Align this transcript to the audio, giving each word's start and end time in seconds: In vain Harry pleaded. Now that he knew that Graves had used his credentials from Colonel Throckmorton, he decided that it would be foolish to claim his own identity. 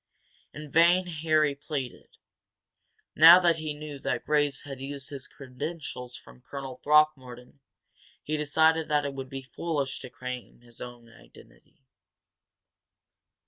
In 0.51 0.71
vain 0.71 1.05
Harry 1.05 1.53
pleaded. 1.53 2.17
Now 3.15 3.39
that 3.39 3.57
he 3.57 3.75
knew 3.75 3.99
that 3.99 4.25
Graves 4.25 4.63
had 4.63 4.81
used 4.81 5.11
his 5.11 5.27
credentials 5.27 6.15
from 6.17 6.41
Colonel 6.41 6.77
Throckmorton, 6.83 7.59
he 8.23 8.35
decided 8.35 8.87
that 8.87 9.05
it 9.05 9.13
would 9.13 9.29
be 9.29 9.43
foolish 9.43 9.99
to 9.99 10.09
claim 10.09 10.61
his 10.61 10.81
own 10.81 11.07
identity. 11.07 11.83